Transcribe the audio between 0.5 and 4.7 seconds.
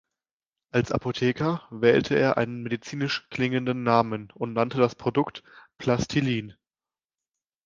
Als Apotheker wählte er einen medizinisch klingenden Namen und